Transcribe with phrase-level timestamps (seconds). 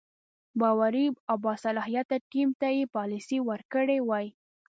[0.59, 4.27] باوري او باصلاحیته ټیم ته یې پالیسي ورکړې وای.